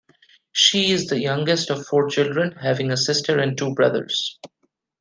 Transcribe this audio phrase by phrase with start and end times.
[0.51, 4.39] She is the youngest of four children, having a sister and two brothers.